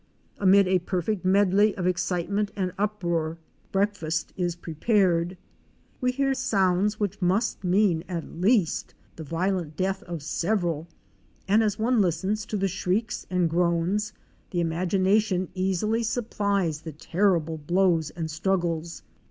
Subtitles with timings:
[0.39, 3.37] Amid a perfect medley of excitement and uproar,
[3.71, 5.37] breakfast is prepared.
[5.99, 10.87] We hear sounds which must mean at least the violent death of several,
[11.47, 14.11] and as one listens to the shrieks and groans,
[14.49, 19.03] the imagi nation easily supplies the terrible blows and struggles.